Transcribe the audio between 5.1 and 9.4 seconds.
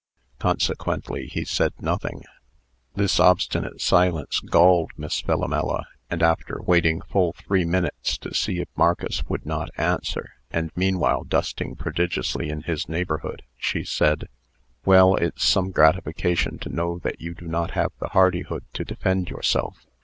Philomela; and, after waiting full three minutes to see if Marcus